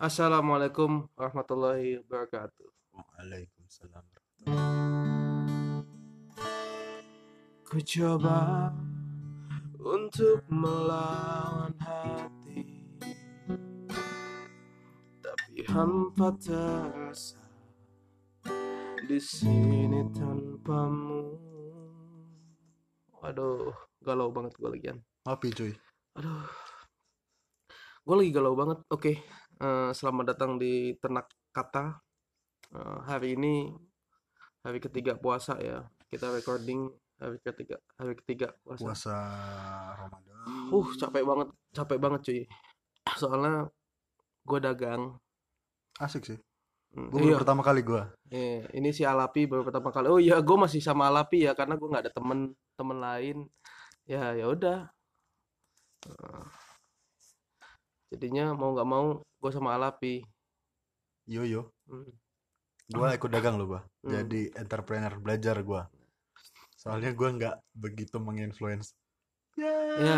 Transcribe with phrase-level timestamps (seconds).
[0.00, 2.72] Assalamualaikum warahmatullahi wabarakatuh.
[2.96, 4.00] Waalaikumsalam.
[7.68, 8.72] Ku coba
[9.76, 12.80] untuk melawan hati,
[15.20, 17.44] tapi hampa terasa
[19.04, 21.36] di sini tanpamu.
[23.20, 24.96] Waduh, galau banget gue lagian.
[25.28, 25.76] Api cuy.
[26.16, 26.48] Aduh,
[28.00, 28.80] gue lagi galau banget.
[28.88, 29.20] Oke,
[29.60, 32.00] eh, selamat datang di Ternak Kata.
[32.72, 33.68] Eh, hari ini
[34.64, 35.84] hari ketiga puasa ya.
[36.10, 38.82] Kita recording hari ketiga, hari ketiga puasa.
[38.82, 39.16] Puasa
[40.00, 40.36] Ramadan.
[40.72, 42.40] Uh, capek banget, capek banget cuy.
[43.20, 43.68] Soalnya
[44.48, 45.02] gue dagang.
[46.00, 46.38] Asik sih.
[46.90, 48.02] Hmm, Gue iya, baru pertama kali gue.
[48.34, 50.10] iya, ini si Alapi baru pertama kali.
[50.10, 53.36] Oh iya, gue masih sama Alapi ya karena gue nggak ada temen temen lain.
[54.10, 54.90] Ya ya udah.
[56.08, 56.44] Eh,
[58.10, 60.26] jadinya mau nggak mau gue sama Alapi.
[61.30, 61.70] Yo yo.
[61.86, 62.10] Hmm.
[62.90, 63.80] Gue ikut dagang loh gue.
[64.04, 64.12] Hmm.
[64.18, 65.82] Jadi entrepreneur belajar gue.
[66.74, 68.98] Soalnya gue nggak begitu menginfluence.
[69.60, 70.16] Ya,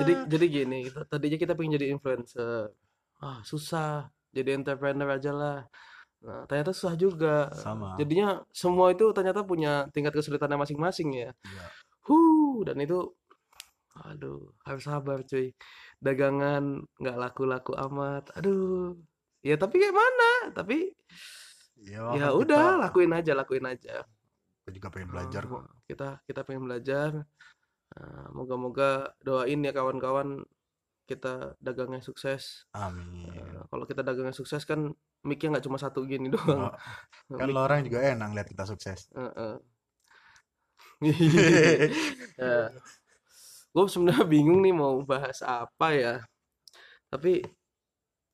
[0.00, 0.80] jadi jadi gini,
[1.12, 2.72] tadinya kita pengen jadi influencer.
[3.20, 4.08] Ah, susah.
[4.32, 5.58] Jadi entrepreneur aja lah.
[6.24, 7.52] Nah, ternyata susah juga.
[7.52, 7.98] Sama.
[8.00, 11.30] Jadinya semua itu ternyata punya tingkat kesulitannya masing-masing ya.
[11.44, 11.66] Iya.
[12.08, 13.12] Huh, dan itu
[14.06, 15.50] aduh, harus sabar cuy.
[15.98, 18.30] Dagangan nggak laku-laku amat.
[18.38, 18.94] Aduh.
[19.42, 20.32] Ya tapi kayak mana?
[20.54, 20.92] Tapi
[21.78, 24.02] Iya, ya kan udah, kita- lakuin aja, lakuin aja.
[24.66, 25.62] Gue juga pengen belajar kok.
[25.62, 27.10] Ah, Kita kita pengen belajar.
[27.94, 30.42] Ah, moga-moga doain ya kawan-kawan
[31.08, 32.66] kita dagangnya sukses.
[32.74, 33.30] Amin.
[33.32, 34.92] Ah, kalau kita dagangnya sukses kan
[35.24, 36.68] mic-nya nggak cuma satu gini doang.
[36.68, 36.74] Oh,
[37.40, 39.06] kan lo orang juga enak lihat kita sukses.
[42.38, 42.68] ya.
[43.78, 46.14] Gue sebenarnya bingung nih mau bahas apa ya.
[47.06, 47.46] Tapi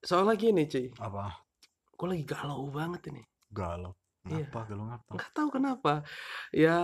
[0.00, 1.36] soalnya gini cuy, Apa?
[1.94, 3.20] gue lagi galau banget ini.
[3.52, 3.92] Galau.
[4.24, 4.48] Iya.
[4.48, 5.10] Ngapa galau ngapa?
[5.20, 5.92] Nggak tahu kenapa.
[6.48, 6.80] Ya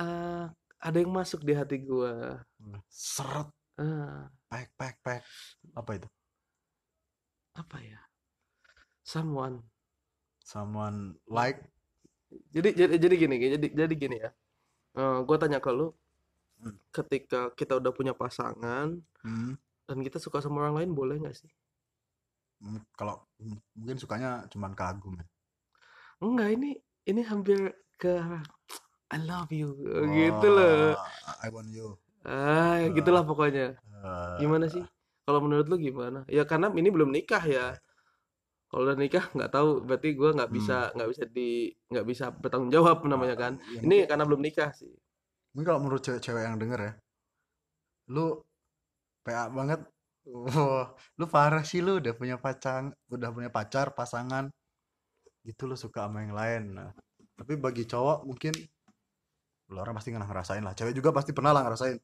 [0.00, 0.44] eh,
[0.80, 2.40] ada yang masuk di hati gue.
[2.88, 3.52] Seret.
[3.76, 5.20] Ah, Pek pek pek.
[5.76, 6.08] Apa itu?
[7.52, 8.00] apa ya?
[9.04, 9.60] Someone.
[10.40, 11.60] Someone like.
[12.56, 14.32] Jadi jadi jadi gini, jadi jadi gini ya.
[14.96, 15.92] gue tanya ke lu,
[16.62, 16.78] Hmm.
[16.94, 18.88] ketika kita udah punya pasangan
[19.22, 19.54] Hmm.
[19.88, 21.50] dan kita suka sama orang lain boleh nggak sih?
[22.62, 25.26] Hmm, Kalau hmm, mungkin sukanya cuman kagum ya.
[26.22, 26.70] Enggak, ini
[27.10, 27.58] ini hampir
[27.98, 28.14] ke
[29.12, 29.74] I love you
[30.14, 30.94] gitu loh.
[30.96, 31.98] Oh, I want you.
[32.22, 33.74] Ah, ya gitulah pokoknya.
[33.76, 34.84] Eh, Gimana sih?
[35.26, 36.22] Kalau menurut lu gimana?
[36.30, 37.66] Ya karena ini belum nikah ya.
[38.70, 41.48] Kalau udah nikah nggak tahu, berarti gua nggak bisa nggak bisa di
[41.92, 43.52] nggak bisa bertanggung jawab namanya kan.
[43.74, 44.92] ya Ini karena belum nikah sih.
[45.52, 46.92] Mungkin kalau menurut cewek-cewek yang denger ya,
[48.08, 48.40] lu
[49.24, 49.80] PA banget.
[50.22, 54.48] Wah, lu parah sih lu udah punya pacar, udah punya pacar, pasangan.
[55.44, 56.62] Gitu lu suka sama yang lain.
[56.78, 56.90] Nah,
[57.36, 58.54] tapi bagi cowok mungkin
[59.72, 60.74] lu orang pasti ngerasain lah.
[60.78, 61.98] Cewek juga pasti pernah lah ngerasain.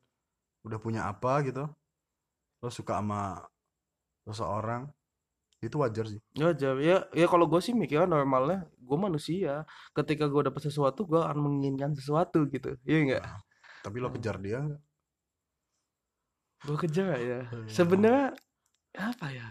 [0.66, 1.64] Udah punya apa gitu.
[2.60, 3.40] Lu suka sama
[4.26, 4.90] seseorang.
[5.58, 6.20] Itu wajar sih.
[6.38, 9.66] Aja ya, ya kalau gue sih mikirnya normalnya gue manusia.
[9.90, 12.78] Ketika gue dapet sesuatu, gue akan menginginkan sesuatu gitu.
[12.86, 13.22] Iya enggak?
[13.26, 13.40] Nah,
[13.82, 14.82] tapi lo kejar dia nggak?
[16.62, 17.18] Gue kejar ya.
[17.18, 17.38] Iya.
[17.66, 18.26] Sebenarnya
[18.98, 19.48] apa ya?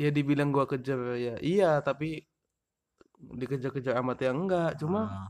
[0.00, 1.84] Ya dibilang gue kejar ya, iya.
[1.84, 2.24] Tapi
[3.22, 4.70] dikejar-kejar amat ya enggak.
[4.80, 5.28] Cuma Nah,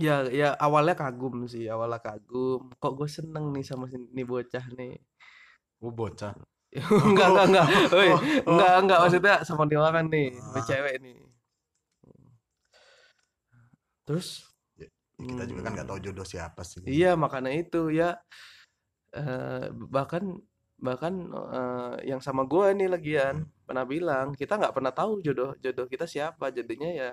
[0.00, 2.72] ya ya awalnya kagum sih, awalnya kagum.
[2.80, 4.96] Kok gue seneng nih sama si nih bocah nih.
[5.82, 6.32] gua bocah.
[6.80, 7.66] Enggak enggak enggak.
[7.90, 8.20] Woi, Oh, oh.
[8.48, 10.64] enggak enggak maksudnya sama dia orang nih, sama Ah.
[10.64, 11.16] cewek nih.
[14.02, 14.88] Terus Ya,
[15.20, 16.82] kita juga kan nggak tahu jodoh siapa sih.
[16.82, 18.18] Iya, makanya itu ya
[19.12, 20.40] eh, bahkan
[20.80, 25.86] bahkan eh, yang sama gue nih lagian pernah bilang kita nggak pernah tahu jodoh jodoh
[25.86, 27.10] kita siapa jadinya ya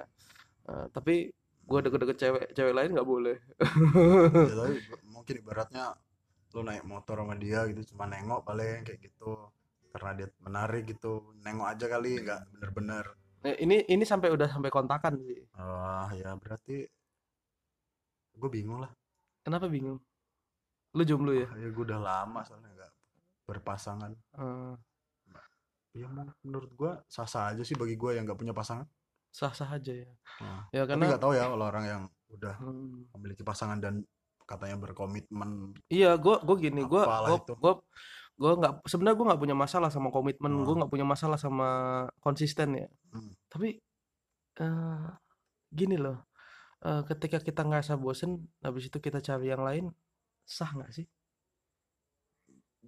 [0.65, 1.29] eh, tapi
[1.69, 4.75] gue deket-deket cewek cewek lain nggak boleh Ya, tapi
[5.13, 5.93] mungkin ibaratnya
[6.53, 9.37] lu naik motor sama dia gitu cuma nengok paling kayak gitu.
[9.89, 13.05] Karena dia menarik gitu nengok aja kali nggak bener-bener.
[13.45, 15.41] Eh, ini ini sampai udah sampai kontakan sih.
[15.55, 16.85] Wah ya berarti
[18.39, 18.91] gue bingung lah.
[19.43, 19.99] Kenapa bingung?
[20.95, 21.47] Lu jomblo ya?
[21.57, 22.91] Ya gue udah lama soalnya nggak
[23.47, 24.11] berpasangan.
[24.13, 24.75] Eh,
[25.97, 26.07] ya
[26.45, 28.85] menurut gue sah-sah aja sih bagi gue yang nggak punya pasangan.
[29.29, 30.11] Sah-sah aja ya.
[30.41, 34.05] Nah, ya karena nggak tahu ya kalau orang yang udah hmm, memiliki pasangan dan
[34.49, 37.73] katanya berkomitmen Iya, gue gue gini, gue gue gue
[38.39, 40.77] gue nggak sebenarnya gue nggak punya masalah sama komitmen, gue Oh.
[40.81, 41.69] nggak punya masalah sama
[42.23, 42.87] konsisten ya.
[43.13, 43.35] Hmm.
[43.51, 43.77] Tapi
[44.59, 45.07] eh
[45.69, 46.25] gini loh,
[46.81, 49.85] eh, ketika kita ngerasa bosen, habis itu kita cari yang lain,
[50.47, 51.05] sah nggak sih?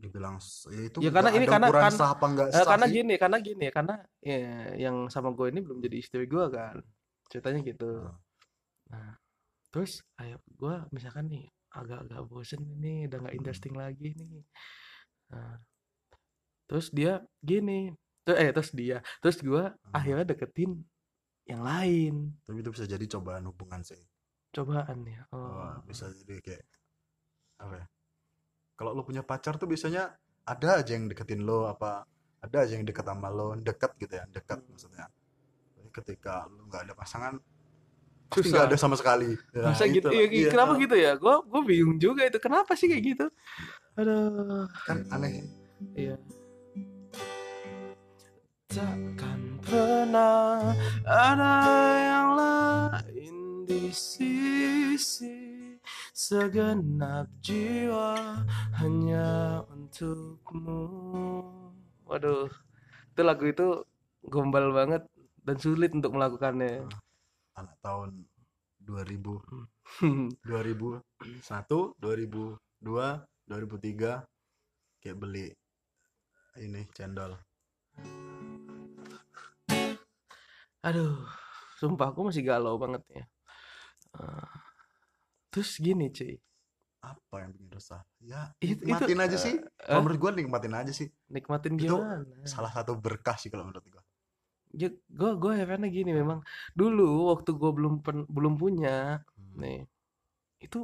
[0.01, 0.41] dibilang
[0.73, 2.95] ya itu Ya nggak karena ini karena kan sah apa nggak eh, sah karena sih
[2.97, 6.81] gini, karena gini, karena ya, yang sama gue ini belum jadi istri gue kan.
[7.29, 7.91] Ceritanya gitu.
[8.01, 8.17] Ah.
[8.91, 9.13] Nah,
[9.71, 13.41] terus ayo gue misalkan nih agak-agak bosen ini udah nggak Hmm.
[13.41, 14.43] interesting lagi nih.
[15.31, 15.55] Nah,
[16.67, 17.95] terus dia gini,
[18.27, 19.91] tuh eh terus dia, terus gue Hmm.
[19.95, 20.83] akhirnya deketin
[21.47, 22.35] yang lain.
[22.43, 23.97] tapi itu bisa jadi cobaan hubungan sih
[24.51, 25.23] Cobaan ya.
[25.31, 25.73] Oh, Oh.
[25.87, 26.63] bisa jadi kayak
[27.63, 27.87] apa ya
[28.75, 30.11] kalau lo punya pacar tuh biasanya
[30.43, 32.03] ada aja yang deketin lo apa
[32.41, 34.69] ada aja yang deket sama lo deket gitu ya deket Hmm.
[34.75, 35.05] maksudnya
[35.91, 37.33] ketika lo nggak ada pasangan
[38.31, 38.55] pasti Susah.
[38.55, 40.07] nggak ada sama sekali Ya, Masa gitu?
[40.07, 40.15] itulah.
[40.15, 41.11] Iya, Iya, kenapa gitu ya?
[41.15, 42.39] Gue gue bingung juga itu.
[42.39, 43.25] Kenapa sih kayak gitu?
[43.93, 44.65] Aduh.
[44.87, 45.43] kan aneh
[45.91, 46.15] Iya.
[48.65, 50.71] Takkan pernah
[51.03, 51.55] ada
[51.99, 53.35] yang lain
[53.67, 55.35] di sisi
[56.15, 58.15] segenap jiwa
[58.79, 60.87] hanya untukmu.
[62.07, 62.47] Waduh,
[63.11, 63.67] itu lagu itu
[64.23, 65.03] gombal banget
[65.43, 66.87] dan sulit untuk melakukannya.
[67.53, 68.23] Anak tahun
[68.79, 69.37] 2000
[70.41, 71.01] 2001
[71.99, 72.57] 2002
[73.45, 74.23] 2003
[75.01, 75.47] kayak beli
[76.57, 77.35] ini cendol.
[80.81, 81.13] Aduh,
[81.77, 83.23] sumpah aku masih galau banget ya.
[84.17, 84.49] Eh,
[85.47, 86.35] terus gini cuy,
[86.99, 88.01] apa yang bikin resah?
[88.19, 89.55] Ya Itu- itu, nikmatin aja sih.
[89.55, 91.07] eh, kalau menurut gue nikmatin aja sih.
[91.29, 92.43] Nikmatin Itu gimana?
[92.43, 94.00] salah satu berkah sih kalau menurut gue
[94.71, 94.87] Ya,
[95.19, 96.39] gue gue herannya gini memang
[96.79, 99.53] dulu waktu gue belum pen- belum punya Hmm.
[99.61, 99.79] nih
[100.65, 100.77] itu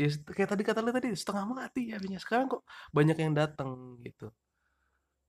[0.00, 2.62] ya kayak tadi kata lu tadi setengah mati ya punya sekarang kok
[2.96, 3.70] banyak yang datang
[4.06, 4.26] gitu.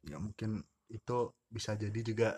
[0.07, 1.17] Ya mungkin itu
[1.55, 2.29] bisa jadi juga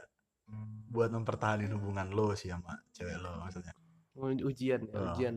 [0.91, 3.73] buat mempertahankan hubungan lo sih sama cewek lo maksudnya.
[4.15, 5.05] U- ujian ya Oh.
[5.07, 5.35] ujian.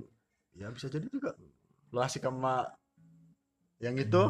[0.54, 1.30] Ya bisa jadi juga.
[1.94, 2.66] Lo asik sama
[3.82, 4.22] yang itu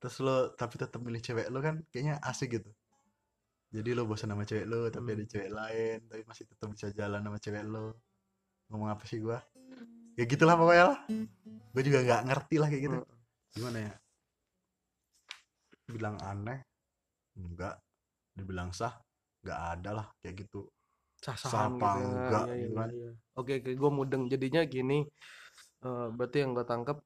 [0.00, 2.70] terus lo tapi tetap milih cewek lo kan kayaknya asik gitu
[3.76, 5.16] jadi lo bosan sama cewek lo tapi Hmm.
[5.20, 7.86] ada cewek lain tapi masih tetap bisa jalan sama cewek lo.
[8.72, 9.38] Ngomong apa sih gua?
[10.16, 10.98] Ya gitulah pokoknya lah.
[11.76, 12.98] Gue juga nggak ngerti lah kayak gitu.
[12.98, 13.14] Hmm.
[13.56, 13.92] gimana ya?
[15.86, 16.58] Bilang aneh?
[17.36, 17.76] Enggak
[18.32, 18.96] dibilang sah?
[19.44, 20.66] Nggak ada lah kayak gitu.
[21.20, 22.06] Sah-sahan Sapa gitu ya.
[22.12, 22.88] enggak, iya, kan.
[22.92, 23.10] iya.
[23.38, 23.70] oke oke.
[23.76, 24.22] Gue mudeng.
[24.32, 24.98] Jadinya gini.
[25.84, 26.98] Eh, berarti yang gue tangkap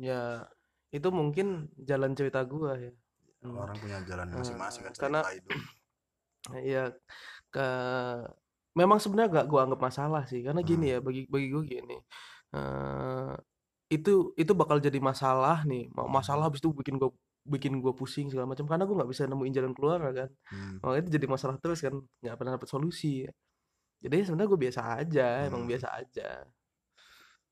[0.00, 0.46] ya
[0.92, 2.92] itu mungkin jalan cerita gue ya
[3.42, 3.58] Hmm.
[3.58, 5.50] orang punya jalan masing-masing kan karena- hidup
[6.62, 6.90] Iya,
[7.48, 7.66] ke
[8.72, 10.94] memang sebenarnya gak gua anggap masalah sih, karena gini Hmm.
[10.94, 11.96] ya bagi bagi gue gini,
[12.50, 13.32] eh
[13.90, 17.10] itu itu bakal jadi masalah nih, ma- masalah habis itu bikin gua
[17.44, 20.78] bikin gua pusing segala macam karena gua nggak bisa nemuin jalan keluar kan, Hmm.
[20.82, 23.26] oh itu jadi masalah terus kan, nggak pernah dapet solusi.
[24.02, 25.70] Jadi sebenarnya gue biasa aja, emang Hmm.
[25.70, 26.42] biasa aja.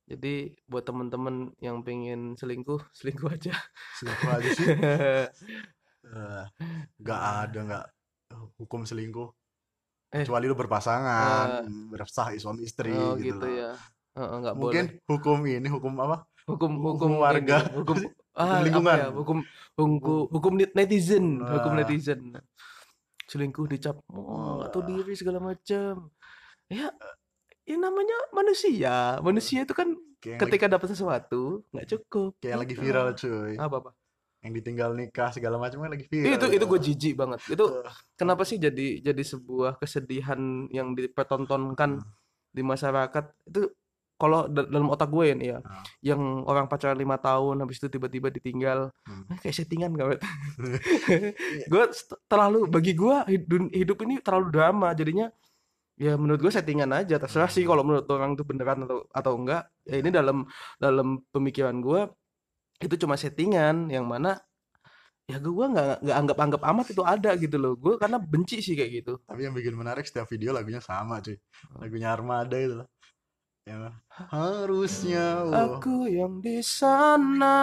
[0.02, 0.34] Jadi
[0.66, 3.54] buat temen-temen yang pengen selingkuh, selingkuh aja.
[4.02, 4.66] selingkuh aja sih
[6.11, 6.45] Eh,
[6.99, 7.85] nggak ada nggak
[8.57, 9.31] hukum selingkuh
[10.11, 10.27] Eh.
[10.27, 13.79] kecuali lu berpasangan bersah suami istri Oh gitu, gitu ya,
[14.12, 15.07] Heeh, nggak mungkin boleh.
[15.07, 17.62] hukum ini hukum apa hukum Hukum hukum warga.
[17.62, 17.97] ini, hukum
[18.43, 18.97] ah, lingkungan.
[18.97, 19.39] ya, hukum
[19.77, 21.79] hukum hukum net- netizen hukum Nah.
[21.81, 22.21] netizen
[23.25, 24.87] selingkuh dicap oh atau Wah.
[24.91, 26.11] diri segala macam
[26.67, 26.91] ya
[27.62, 32.83] ya namanya manusia manusia itu kan kayak ketika dapat sesuatu nggak cukup kayak lagi Gitu.
[32.83, 33.91] viral cuy apa apa
[34.40, 37.38] yang ditinggal nikah segala macam kan lagi viral itu itu gue jijik banget.
[37.46, 37.84] Itu
[38.14, 42.00] kenapa sih jadi jadi sebuah kesedihan yang dipertontonkan
[42.49, 43.25] di masyarakat?
[43.44, 43.76] Itu
[44.16, 45.80] kalau da- dalam otak gue ya nih ya Ah.
[46.00, 49.25] yang orang pacaran lima tahun habis itu tiba-tiba ditinggal Hmm.
[49.28, 50.20] eh, kayak settingan gak
[51.73, 51.85] gue
[52.26, 54.92] terlalu bagi gue hidup, hidup ini terlalu drama.
[54.92, 55.32] Jadinya
[55.97, 59.68] ya menurut gue settingan aja terserah sih kalau menurut orang itu beneran atau atau enggak.
[59.85, 60.44] Ya ini dalam
[60.76, 62.09] dalam pemikiran gue
[62.80, 64.40] itu cuma settingan yang mana
[65.30, 67.78] ya gue nggak nggak anggap anggap amat itu ada gitu loh.
[67.78, 69.12] Gue karena benci sih kayak gitu.
[69.22, 71.37] Tapi yang bikin menarik setiap video lagunya sama cuy.
[71.37, 71.84] Oh.
[71.84, 72.88] lagunya Armada itu loh.
[73.68, 73.94] Yang
[74.32, 75.78] harusnya wah.
[75.78, 77.60] aku yang di sana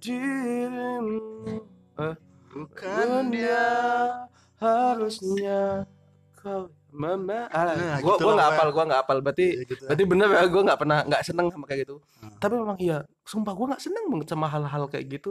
[0.00, 1.60] dirimu
[2.00, 2.16] eh,
[2.50, 3.68] bukan dia.
[4.64, 5.84] harusnya
[6.32, 9.18] kau mama ah, Nah, gua gitu gua lah, nggak apal gua nggak apal.
[9.20, 9.82] Berarti Ya gitu.
[9.84, 11.96] berarti bener ya gua nggak pernah nggak seneng sama kayak gitu.
[12.22, 12.38] Hmm.
[12.38, 15.30] tapi memang iya sumpah gua nggak seneng banget sama hal-hal kayak gitu.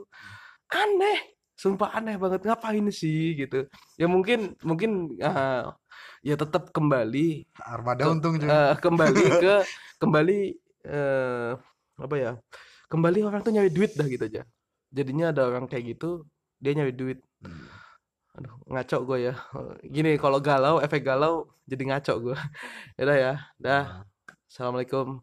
[0.70, 1.20] Aneh
[1.56, 2.44] sumpah aneh banget.
[2.44, 3.66] Ngapain sih gitu.
[3.96, 5.74] Ya mungkin mungkin ah,
[6.20, 9.56] ya tetap kembali Armada Ke- untung cuy eh, kembali ke
[9.98, 10.38] kembali
[10.84, 11.52] eh,
[11.96, 12.32] apa ya
[12.90, 14.44] kembali orang tuh nyari duit dah gitu aja.
[14.94, 16.28] Jadinya ada orang kayak gitu
[16.60, 17.20] dia nyari duit.
[17.40, 17.66] Hmm.
[18.34, 19.34] Aduh ngaco gue ya.
[19.86, 22.38] Gini kalau galau efek galau jadi ngaco gue
[23.02, 23.84] udah ya dah.
[23.86, 24.06] Nah,
[24.50, 25.22] assalamualaikum.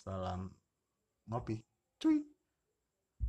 [0.00, 0.50] Salam
[1.28, 1.60] ngopi.
[2.00, 2.29] Cuy